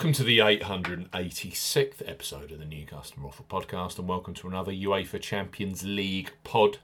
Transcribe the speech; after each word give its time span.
Welcome 0.00 0.14
to 0.14 0.24
the 0.24 0.38
886th 0.38 2.08
episode 2.08 2.52
of 2.52 2.58
the 2.58 2.64
New 2.64 2.86
Customer 2.86 3.28
Offer 3.28 3.42
podcast, 3.42 3.98
and 3.98 4.08
welcome 4.08 4.32
to 4.32 4.48
another 4.48 4.72
UEFA 4.72 5.20
Champions 5.20 5.84
League 5.84 6.32
pod. 6.42 6.78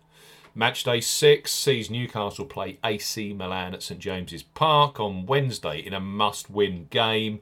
Match 0.55 0.85
day 0.85 1.01
six 1.01 1.51
sees 1.51 1.89
Newcastle 1.89 2.45
play 2.45 2.79
AC 2.85 3.33
Milan 3.33 3.73
at 3.73 3.83
St 3.83 3.99
James's 3.99 4.43
Park 4.43 5.01
on 5.01 5.25
Wednesday 5.25 5.79
in 5.79 5.95
a 5.95 5.99
must 5.99 6.51
win 6.51 6.89
game. 6.91 7.41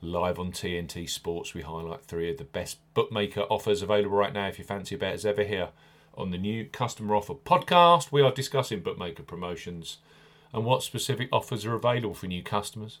Live 0.00 0.38
on 0.38 0.52
TNT 0.52 1.10
Sports, 1.10 1.52
we 1.52 1.62
highlight 1.62 2.04
three 2.04 2.30
of 2.30 2.38
the 2.38 2.44
best 2.44 2.78
bookmaker 2.94 3.40
offers 3.50 3.82
available 3.82 4.16
right 4.16 4.32
now 4.32 4.46
if 4.46 4.56
you 4.56 4.64
fancy 4.64 4.94
a 4.94 4.98
bet 4.98 5.14
as 5.14 5.26
ever 5.26 5.42
here. 5.42 5.70
On 6.14 6.30
the 6.30 6.38
new 6.38 6.64
Customer 6.64 7.16
Offer 7.16 7.34
podcast, 7.34 8.12
we 8.12 8.22
are 8.22 8.30
discussing 8.30 8.82
bookmaker 8.82 9.24
promotions 9.24 9.96
and 10.54 10.64
what 10.64 10.84
specific 10.84 11.28
offers 11.32 11.66
are 11.66 11.74
available 11.74 12.14
for 12.14 12.28
new 12.28 12.44
customers. 12.44 13.00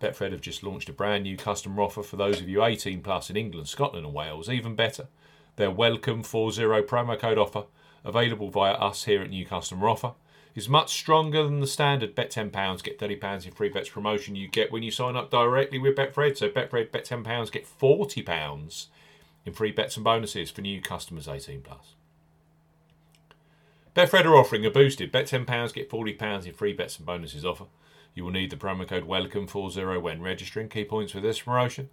Betfred 0.00 0.30
have 0.30 0.40
just 0.40 0.62
launched 0.62 0.88
a 0.88 0.92
brand 0.92 1.24
new 1.24 1.36
customer 1.36 1.82
offer 1.82 2.02
for 2.02 2.16
those 2.16 2.40
of 2.40 2.48
you 2.48 2.62
18 2.62 3.00
plus 3.02 3.30
in 3.30 3.36
England, 3.36 3.68
Scotland, 3.68 4.06
and 4.06 4.14
Wales. 4.14 4.48
Even 4.48 4.76
better, 4.76 5.08
their 5.56 5.70
Welcome 5.70 6.22
40 6.22 6.62
promo 6.82 7.18
code 7.18 7.38
offer, 7.38 7.64
available 8.04 8.48
via 8.48 8.74
us 8.74 9.04
here 9.04 9.22
at 9.22 9.30
New 9.30 9.44
Customer 9.44 9.88
Offer, 9.88 10.12
is 10.54 10.68
much 10.68 10.92
stronger 10.92 11.42
than 11.42 11.60
the 11.60 11.66
standard 11.66 12.14
bet 12.14 12.30
£10, 12.30 12.82
get 12.82 12.98
£30 12.98 13.46
in 13.46 13.52
free 13.52 13.68
bets 13.68 13.88
promotion 13.88 14.36
you 14.36 14.48
get 14.48 14.70
when 14.70 14.84
you 14.84 14.90
sign 14.90 15.16
up 15.16 15.30
directly 15.30 15.78
with 15.78 15.96
Betfred. 15.96 16.36
So, 16.36 16.48
Betfred, 16.48 16.92
bet 16.92 17.04
£10, 17.04 17.50
get 17.50 17.66
£40 17.66 18.86
in 19.44 19.52
free 19.52 19.72
bets 19.72 19.96
and 19.96 20.04
bonuses 20.04 20.50
for 20.50 20.60
new 20.60 20.80
customers 20.80 21.26
18 21.26 21.62
plus. 21.62 21.94
Betfred 23.98 24.26
are 24.26 24.36
offering 24.36 24.64
a 24.64 24.70
boosted 24.70 25.10
bet 25.10 25.26
£10, 25.26 25.74
get 25.74 25.90
£40 25.90 26.46
in 26.46 26.54
free 26.54 26.72
bets 26.72 26.98
and 26.98 27.04
bonuses 27.04 27.44
offer. 27.44 27.64
You 28.14 28.24
will 28.24 28.30
need 28.30 28.50
the 28.50 28.56
promo 28.56 28.86
code 28.86 29.08
WELCOME40 29.08 30.00
when 30.00 30.22
registering. 30.22 30.68
Key 30.68 30.84
points 30.84 31.10
for 31.10 31.18
this 31.18 31.40
promotion. 31.40 31.90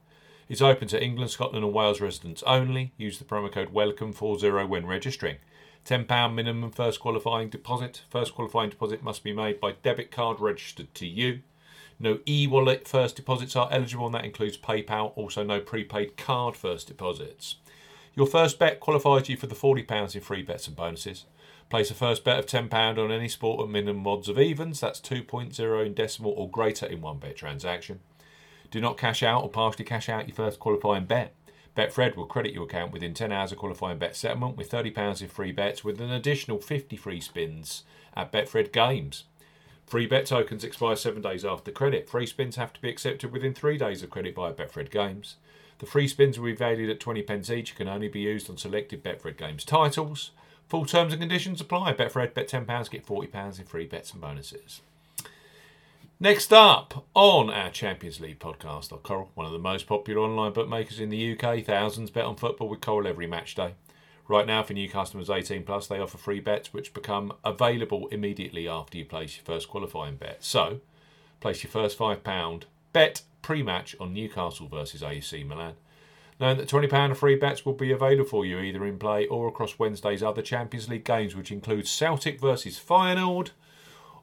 It's 0.48 0.62
open 0.62 0.88
to 0.90 1.04
England, 1.04 1.32
Scotland, 1.32 1.66
and 1.66 1.74
Wales 1.74 2.02
residents 2.02 2.44
only. 2.44 2.94
Use 2.96 3.18
the 3.18 3.26
promo 3.26 3.52
code 3.52 3.74
WELCOME40 3.74 4.70
when 4.70 4.86
registering. 4.86 5.38
£10 5.84 6.36
minimum 6.36 6.70
first 6.70 7.00
qualifying 7.00 7.50
deposit. 7.50 8.04
First 8.12 8.36
qualifying 8.36 8.70
deposit 8.70 9.02
must 9.02 9.24
be 9.24 9.34
made 9.34 9.60
by 9.60 9.72
debit 9.72 10.12
card 10.12 10.40
registered 10.40 10.94
to 10.94 11.08
you. 11.08 11.40
No 12.00 12.20
e 12.28 12.46
wallet 12.46 12.88
first 12.88 13.16
deposits 13.16 13.56
are 13.56 13.70
eligible, 13.72 14.06
and 14.06 14.14
that 14.14 14.26
includes 14.26 14.60
PayPal. 14.60 15.14
Also, 15.16 15.44
no 15.44 15.60
prepaid 15.60 16.18
card 16.18 16.56
first 16.56 16.88
deposits. 16.88 17.56
Your 18.16 18.28
first 18.28 18.58
bet 18.58 18.80
qualifies 18.80 19.28
you 19.28 19.36
for 19.36 19.48
the 19.48 19.56
£40 19.56 20.16
in 20.16 20.22
free 20.22 20.42
bets 20.42 20.68
and 20.68 20.76
bonuses. 20.76 21.26
Place 21.70 21.92
a 21.92 21.94
first 21.94 22.24
bet 22.24 22.40
of 22.40 22.46
£10 22.46 22.98
on 22.98 23.12
any 23.12 23.28
sport 23.28 23.62
at 23.62 23.70
minimum 23.70 24.08
odds 24.08 24.30
of 24.30 24.40
evens, 24.40 24.80
that's 24.80 25.02
2.0 25.02 25.86
in 25.86 25.94
decimal 25.94 26.32
or 26.32 26.50
greater 26.50 26.86
in 26.86 27.02
one 27.02 27.18
bet 27.18 27.36
transaction. 27.36 28.00
Do 28.72 28.80
not 28.80 28.98
cash 28.98 29.22
out 29.22 29.44
or 29.44 29.50
partially 29.50 29.84
cash 29.84 30.08
out 30.08 30.28
your 30.28 30.36
first 30.36 30.60
qualifying 30.60 31.06
bet. 31.06 31.36
Betfred 31.76 32.16
will 32.16 32.26
credit 32.26 32.54
your 32.54 32.64
account 32.64 32.94
within 32.94 33.14
10 33.14 33.34
hours 33.34 33.52
of 33.52 33.58
qualifying 33.58 33.98
bet 33.98 34.16
settlement 34.16 34.56
with 34.56 34.72
£30 34.72 35.22
in 35.22 35.28
free 35.28 35.52
bets 35.52 35.84
with 35.84 36.00
an 36.00 36.10
additional 36.10 36.60
50 36.60 36.96
free 36.96 37.20
spins 37.20 37.84
at 38.16 38.32
Betfred 38.32 38.72
Games. 38.72 39.26
Free 39.86 40.08
bet 40.08 40.26
tokens 40.26 40.64
expire 40.64 40.96
seven 40.96 41.22
days 41.22 41.44
after 41.44 41.72
credit. 41.72 42.10
Free 42.10 42.26
spins 42.26 42.56
have 42.56 42.72
to 42.74 42.82
be 42.82 42.90
accepted 42.90 43.34
within 43.34 43.54
three 43.54 43.78
days 43.78 44.02
of 44.02 44.10
credit 44.10 44.36
via 44.36 44.54
Betfred 44.54 44.90
Games. 44.90 45.36
The 45.80 45.86
free 45.86 46.08
spins 46.08 46.40
will 46.40 46.46
be 46.46 46.56
valued 46.56 46.90
at 46.90 47.00
20 47.00 47.22
pence 47.24 47.50
each 47.50 47.72
and 47.72 47.78
can 47.78 47.88
only 47.88 48.08
be 48.08 48.22
used 48.22 48.50
on 48.50 48.58
selected 48.58 49.04
Betfred 49.04 49.38
Games 49.38 49.66
titles. 49.66 50.32
Full 50.68 50.86
terms 50.86 51.14
and 51.14 51.22
conditions 51.22 51.62
apply. 51.62 51.94
Betfred, 51.94 52.34
bet 52.34 52.50
£10, 52.50 52.90
get 52.90 53.06
£40 53.06 53.60
in 53.60 53.66
free 53.66 53.86
bets 53.86 54.12
and 54.12 54.22
bonuses. 54.22 54.82
Next 56.18 56.54
up 56.54 57.06
on 57.14 57.50
our 57.50 57.70
Champions 57.70 58.22
League 58.22 58.40
podcast 58.40 58.90
Coral, 59.04 59.32
one 59.36 59.46
of 59.46 59.52
the 59.52 59.60
most 59.60 59.86
popular 59.86 60.22
online 60.22 60.54
bookmakers 60.54 61.00
in 61.00 61.10
the 61.10 61.38
UK. 61.38 61.64
Thousands 61.66 62.10
bet 62.10 62.24
on 62.24 62.38
football 62.38 62.70
with 62.70 62.80
Coral 62.80 63.06
every 63.06 63.28
match 63.28 63.54
day. 63.54 63.74
Right 64.28 64.48
now, 64.48 64.64
for 64.64 64.74
new 64.74 64.90
customers 64.90 65.30
18 65.30 65.64
plus, 65.64 65.88
they 65.88 66.00
offer 66.00 66.18
free 66.18 66.40
bets 66.40 66.74
which 66.74 66.94
become 66.94 67.34
available 67.44 68.08
immediately 68.08 68.68
after 68.68 68.98
you 68.98 69.06
place 69.06 69.36
your 69.36 69.44
first 69.44 69.68
qualifying 69.68 70.16
bet. 70.16 70.44
So, 70.44 70.80
place 71.42 71.64
your 71.64 71.70
first 71.70 72.00
£5 72.00 72.64
bet 72.94 73.22
pre 73.46 73.62
match 73.62 73.96
on 74.00 74.12
Newcastle 74.12 74.68
versus 74.68 75.04
AC 75.04 75.44
Milan. 75.44 75.76
Knowing 76.40 76.58
that 76.58 76.68
£20 76.68 77.12
of 77.12 77.20
free 77.20 77.36
bets 77.36 77.64
will 77.64 77.74
be 77.74 77.92
available 77.92 78.28
for 78.28 78.44
you 78.44 78.58
either 78.58 78.84
in 78.84 78.98
play 78.98 79.28
or 79.28 79.48
across 79.48 79.78
Wednesday's 79.78 80.24
other 80.24 80.42
Champions 80.42 80.90
League 80.90 81.06
games, 81.06 81.36
which 81.36 81.52
include 81.52 81.88
Celtic 81.88 82.42
versus 82.42 82.80
Feyenoord 82.80 83.52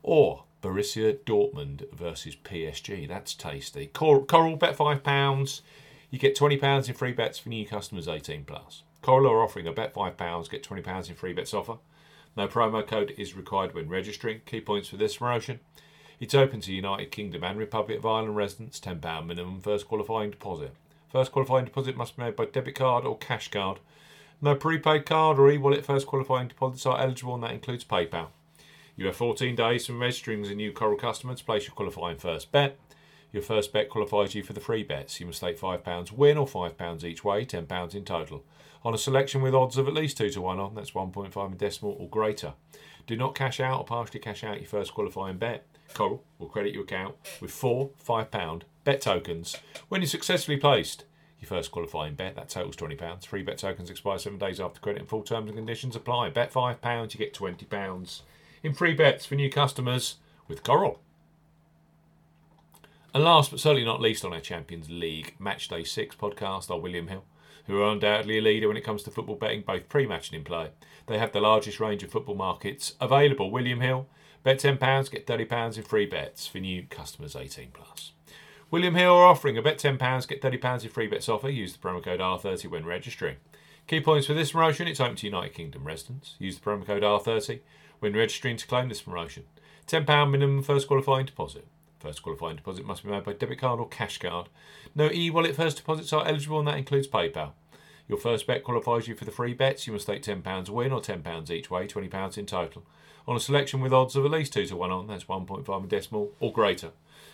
or 0.03 0.43
Borussia 0.61 1.17
Dortmund 1.21 1.89
versus 1.95 2.35
PSG. 2.35 3.07
That's 3.07 3.33
tasty. 3.35 3.87
Coral, 3.87 4.25
Coral 4.25 4.57
bet 4.57 4.77
£5. 4.77 5.61
You 6.11 6.19
get 6.19 6.37
£20 6.37 6.89
in 6.89 6.95
free 6.95 7.13
bets 7.13 7.39
for 7.39 7.49
new 7.49 7.65
customers 7.65 8.09
18 8.09 8.45
plus. 8.45 8.83
Coral 9.03 9.31
are 9.31 9.41
offering 9.41 9.69
a 9.69 9.73
bet 9.73 9.95
£5, 9.95 10.51
get 10.51 10.65
£20 10.65 11.09
in 11.09 11.15
free 11.15 11.33
bets 11.33 11.55
offer. 11.55 11.77
No 12.37 12.49
promo 12.49 12.85
code 12.85 13.15
is 13.17 13.37
required 13.37 13.73
when 13.73 13.89
registering. 13.89 14.41
Key 14.47 14.63
points 14.63 14.89
for 14.89 14.97
this 14.97 15.19
promotion. 15.19 15.61
It's 16.23 16.37
open 16.37 16.61
to 16.61 16.73
United 16.73 17.11
Kingdom 17.11 17.43
and 17.43 17.59
Republic 17.59 17.99
of 17.99 18.07
Ireland 18.07 18.37
residents, 18.37 18.79
£10 18.79 19.27
minimum 19.27 19.61
first 19.61 19.89
qualifying 19.89 20.31
deposit. 20.31 20.73
First 21.11 21.33
qualifying 21.33 21.65
deposit 21.65 21.97
must 21.97 22.17
be 22.17 22.23
made 22.23 22.37
by 22.37 22.45
debit 22.45 22.77
card 22.77 23.05
or 23.05 23.19
cash 23.19 23.51
card. 23.51 23.81
No 24.41 24.55
prepaid 24.55 25.05
card 25.05 25.41
or 25.41 25.51
e-wallet 25.51 25.85
first 25.85 26.07
qualifying 26.07 26.47
deposits 26.47 26.87
are 26.87 27.01
eligible 27.01 27.35
and 27.35 27.43
that 27.43 27.51
includes 27.51 27.83
PayPal. 27.83 28.29
You 28.95 29.07
have 29.07 29.17
14 29.17 29.57
days 29.57 29.85
from 29.85 29.99
registering 29.99 30.45
as 30.45 30.51
a 30.51 30.55
new 30.55 30.71
Coral 30.71 30.97
customer 30.97 31.35
to 31.35 31.45
place 31.45 31.67
your 31.67 31.75
qualifying 31.75 32.19
first 32.19 32.53
bet. 32.53 32.79
Your 33.33 33.43
first 33.43 33.73
bet 33.73 33.89
qualifies 33.89 34.37
you 34.37 34.45
for 34.45 34.53
the 34.53 34.61
free 34.61 34.85
bets. 34.85 35.19
You 35.19 35.27
must 35.27 35.39
stake 35.39 35.59
£5 35.59 36.13
win 36.13 36.39
or 36.39 36.47
£5 36.47 37.03
each 37.03 37.25
way, 37.25 37.45
£10 37.45 37.95
in 37.97 38.05
total. 38.05 38.45
On 38.85 38.95
a 38.95 38.99
selection 38.99 39.43
with 39.43 39.57
odds 39.57 39.77
of 39.77 39.89
at 39.89 39.95
least 39.95 40.19
2 40.19 40.31
to 40.31 40.41
1 40.41 40.61
on, 40.61 40.77
that's 40.77 40.93
1.5 40.93 41.51
in 41.51 41.57
decimal 41.57 41.97
or 41.99 42.09
greater. 42.09 42.53
Do 43.09 43.17
not 43.17 43.35
cash 43.35 43.59
out 43.59 43.81
or 43.81 43.85
partially 43.85 44.21
cash 44.21 44.45
out 44.45 44.61
your 44.61 44.69
first 44.69 44.95
qualifying 44.95 45.39
bet. 45.39 45.67
Coral 45.95 46.25
will 46.39 46.49
credit 46.49 46.75
your 46.75 46.85
account 46.85 47.15
with 47.41 47.51
four 47.51 47.91
£5 48.07 48.63
bet 48.85 49.01
tokens 49.01 49.57
when 49.89 50.01
you 50.01 50.07
successfully 50.07 50.59
placed 50.59 51.05
your 51.41 51.49
first 51.49 51.71
qualifying 51.71 52.15
bet. 52.15 52.37
That 52.37 52.49
totals 52.49 52.77
£20. 52.77 53.27
Free 53.27 53.43
bet 53.43 53.59
tokens 53.59 53.91
expire 53.91 54.19
seven 54.19 54.39
days 54.39 54.61
after 54.61 54.81
credit 54.81 55.01
and 55.01 55.09
full 55.09 55.23
terms 55.23 55.49
and 55.49 55.57
conditions 55.57 55.97
apply. 55.97 56.31
Bet 56.31 56.53
£5, 56.53 57.13
you 57.13 57.19
get 57.19 57.35
£20 57.35 58.23
in 58.63 58.75
free 58.75 58.95
bets 58.95 59.27
for 59.27 59.35
new 59.35 59.51
customers 59.51 60.17
with 60.49 60.63
Coral. 60.63 61.01
And 63.15 63.25
last 63.25 63.51
but 63.51 63.61
certainly 63.61 63.85
not 63.85 64.01
least 64.01 64.25
on 64.25 64.33
our 64.33 64.41
Champions 64.41 64.89
League 64.89 65.35
Matchday 65.39 65.87
6 65.87 66.17
podcast 66.17 66.71
are 66.71 66.79
William 66.79 67.09
Hill, 67.09 67.25
who 67.67 67.83
are 67.83 67.93
undoubtedly 67.93 68.39
a 68.39 68.43
leader 68.43 68.69
when 68.69 68.77
it 68.77 68.85
comes 68.85 69.03
to 69.03 69.11
football 69.11 69.37
betting, 69.37 69.63
both 69.67 69.89
pre 69.89 70.07
match 70.07 70.31
and 70.31 70.39
in 70.39 70.45
play. 70.45 70.71
They 71.07 71.19
have 71.19 71.33
the 71.33 71.41
largest 71.41 71.81
range 71.81 72.03
of 72.03 72.11
football 72.11 72.37
markets 72.37 72.95
available. 73.01 73.51
William 73.51 73.81
Hill, 73.81 74.09
bet 74.43 74.59
£10, 74.59 75.11
get 75.11 75.27
£30 75.27 75.77
in 75.77 75.83
free 75.83 76.07
bets 76.07 76.47
for 76.47 76.59
new 76.59 76.85
customers 76.91 77.37
18 77.37 77.69
plus. 77.73 78.13
William 78.71 78.95
Hill 78.95 79.13
are 79.13 79.27
offering 79.27 79.59
a 79.59 79.63
bet 79.63 79.79
£10, 79.79 80.29
get 80.29 80.41
£30 80.41 80.85
in 80.85 80.91
free 80.91 81.07
bets 81.07 81.29
offer. 81.29 81.51
Use 81.51 81.75
the 81.75 81.79
promo 81.79 82.03
code 82.03 82.21
R30 82.21 82.71
when 82.71 82.87
registering. 82.87 83.37
Key 83.87 84.01
points 84.01 84.27
for 84.27 84.35
this 84.35 84.53
promotion 84.53 84.89
it's 84.89 85.01
open 85.01 85.17
to 85.17 85.27
United 85.27 85.55
Kingdom 85.55 85.85
residents. 85.85 86.37
Use 86.39 86.59
the 86.59 86.65
promo 86.65 86.87
code 86.87 87.03
R30 87.03 87.61
when 88.01 88.15
registering 88.15 88.57
to 88.57 88.67
claim 88.67 88.89
this 88.89 89.03
promotion. 89.03 89.45
£10 89.87 90.31
minimum 90.31 90.63
first 90.63 90.89
qualifying 90.89 91.27
deposit. 91.27 91.67
First 92.01 92.23
qualifying 92.23 92.57
deposit 92.57 92.85
must 92.85 93.05
be 93.05 93.11
made 93.11 93.25
by 93.25 93.33
debit 93.33 93.61
card 93.61 93.79
or 93.79 93.89
cash 93.89 94.19
card. 94.19 94.49
No 94.95 95.11
e 95.13 95.31
wallet 95.31 95.55
first 95.55 95.77
deposits 95.77 96.13
are 96.13 96.27
eligible, 96.27 96.59
and 96.59 96.67
that 96.67 96.79
includes 96.79 97.07
PayPal. 97.07 97.53
Your 98.09 98.19
first 98.19 98.47
bet 98.47 98.65
qualifies 98.65 99.09
you 99.09 99.15
for 99.15 99.25
the 99.25 99.31
free 99.31 99.55
bets. 99.55 99.87
You 99.87 99.93
must 99.93 100.05
stake 100.05 100.23
£10 100.23 100.69
win 100.69 100.93
or 100.93 101.01
£10 101.01 101.51
each 101.51 101.71
way, 101.71 101.87
£20 101.87 102.39
in 102.39 102.47
total. 102.47 102.85
On 103.27 103.37
a 103.37 103.41
selection 103.41 103.81
with 103.81 103.93
odds 103.93 104.17
of 104.17 104.25
at 104.25 104.31
least 104.31 104.53
2 104.53 104.67
to 104.67 104.77
1 104.77 104.91
on, 104.91 105.07
that's 105.07 105.25
1.5 105.25 105.83
in 105.83 105.89
decimal 105.89 106.33
or 106.41 106.53
greater. 106.53 106.91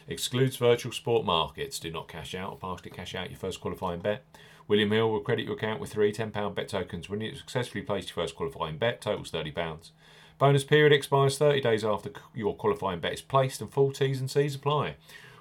Excludes 0.07 0.57
virtual 0.57 0.93
sport 0.93 1.25
markets. 1.25 1.79
Do 1.79 1.91
not 1.91 2.09
cash 2.09 2.35
out 2.35 2.53
or 2.53 2.57
partially 2.57 2.91
cash 2.91 3.15
out 3.15 3.31
your 3.31 3.39
first 3.39 3.61
qualifying 3.61 4.01
bet. 4.01 4.25
William 4.67 4.91
Hill 4.91 5.11
will 5.11 5.21
credit 5.21 5.47
your 5.47 5.55
account 5.55 5.81
with 5.81 5.91
three 5.91 6.13
£10 6.13 6.55
bet 6.55 6.69
tokens 6.69 7.09
when 7.09 7.23
you 7.23 7.35
successfully 7.35 7.83
placed 7.83 8.11
your 8.11 8.23
first 8.23 8.37
qualifying 8.37 8.77
bet, 8.77 9.01
totals 9.01 9.31
£30. 9.31 9.91
Bonus 10.39 10.63
period 10.63 10.93
expires 10.93 11.39
30 11.39 11.63
days 11.63 11.85
after 11.85 12.11
your 12.35 12.55
qualifying 12.55 13.01
bet 13.01 13.15
is 13.15 13.23
placed 13.23 13.61
and 13.61 13.73
full 13.73 13.91
T's 13.91 14.21
and 14.21 14.31
C's 14.31 14.55
apply. 14.55 14.97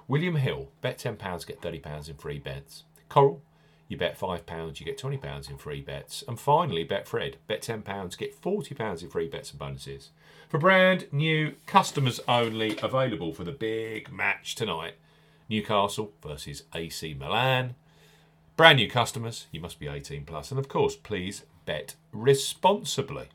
William 0.08 0.36
Hill, 0.36 0.70
bet 0.82 0.98
£10, 0.98 1.46
get 1.46 1.62
£30 1.62 2.10
in 2.10 2.16
free 2.16 2.40
bets. 2.40 2.84
Coral, 3.10 3.42
You 3.88 3.98
bet 3.98 4.20
£5, 4.20 4.80
you 4.80 4.86
get 4.86 5.00
£20 5.00 5.50
in 5.50 5.58
free 5.58 5.82
bets. 5.82 6.24
And 6.28 6.40
finally, 6.40 6.86
Betfred. 6.86 7.36
Bet 7.48 7.62
£10, 7.62 8.18
get 8.18 8.42
£40 8.42 9.02
in 9.02 9.10
free 9.10 9.28
bets 9.28 9.52
and 9.52 9.60
bonuses. 9.60 10.10
For 10.50 10.60
brand 10.60 11.08
new 11.12 11.56
customers 11.66 12.20
only, 12.28 12.78
available 12.82 13.34
for 13.34 13.44
the 13.44 13.52
big 13.52 14.12
match 14.12 14.56
tonight 14.56 14.96
Newcastle 15.50 16.12
versus 16.22 16.64
AC 16.74 17.14
Milan. 17.14 17.76
Brand 18.58 18.78
new 18.78 18.90
customers, 18.90 19.48
you 19.52 19.62
must 19.62 19.80
be 19.80 19.88
18 19.88 20.26
plus, 20.26 20.52
and 20.52 20.60
of 20.60 20.68
course, 20.68 20.96
please 20.96 21.44
bet 21.66 21.96
responsibly. 22.12 23.30